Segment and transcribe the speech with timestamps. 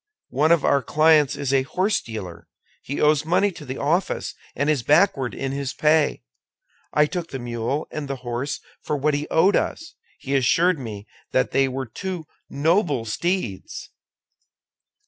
[0.31, 2.45] One of our clients is a horsedealer;
[2.81, 6.23] he owes money to the office, and is backward in his pay.
[6.91, 11.05] I took the mule and the horse for what he owed us; he assured me
[11.33, 13.91] that they were two noble steeds."